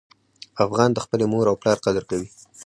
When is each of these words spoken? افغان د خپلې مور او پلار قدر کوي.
افغان 0.65 0.89
د 0.93 0.97
خپلې 1.05 1.25
مور 1.31 1.45
او 1.51 1.55
پلار 1.61 1.77
قدر 1.85 2.03
کوي. 2.09 2.29